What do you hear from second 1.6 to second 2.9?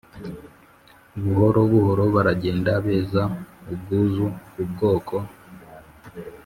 buhoro baragenda,